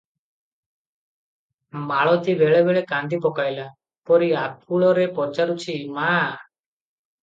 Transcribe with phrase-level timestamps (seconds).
[1.91, 3.69] ମାଳତୀ ବେଳେ ବେଳେ କାନ୍ଦି ପକାଇଲା
[4.13, 6.15] ପରି ଆକୁଳରେ ପଚାରୁଛି, "ମା!